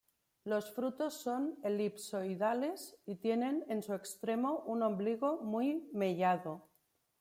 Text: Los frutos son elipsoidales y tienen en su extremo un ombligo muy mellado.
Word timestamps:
Los 0.45 0.71
frutos 0.73 1.13
son 1.13 1.59
elipsoidales 1.63 2.97
y 3.05 3.17
tienen 3.17 3.63
en 3.69 3.83
su 3.83 3.93
extremo 3.93 4.63
un 4.65 4.81
ombligo 4.81 5.41
muy 5.43 5.87
mellado. 5.93 6.67